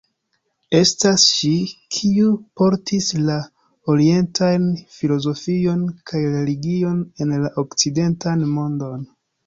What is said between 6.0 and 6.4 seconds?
kaj